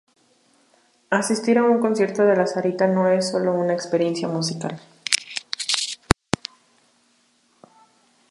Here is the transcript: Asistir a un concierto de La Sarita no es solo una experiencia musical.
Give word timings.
Asistir 1.11 1.59
a 1.59 1.63
un 1.63 1.79
concierto 1.79 2.23
de 2.23 2.35
La 2.35 2.47
Sarita 2.47 2.87
no 2.87 3.07
es 3.07 3.29
solo 3.29 3.53
una 3.53 3.73
experiencia 3.75 4.27
musical. 4.27 4.81